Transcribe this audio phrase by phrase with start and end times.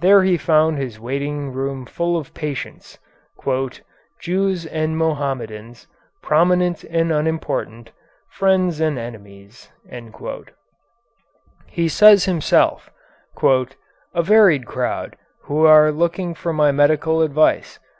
[0.00, 2.98] There he found his waiting room full of patients,
[4.20, 5.86] "Jews and Mohammedans,
[6.22, 7.90] prominent and unimportant,
[8.28, 9.70] friends and enemies,"
[11.68, 12.90] he says himself,
[13.42, 17.78] "a varied crowd, who are looking for my medical advice.